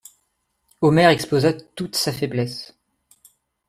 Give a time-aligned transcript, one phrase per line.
[0.81, 2.75] Omer exposa toute sa faiblesse.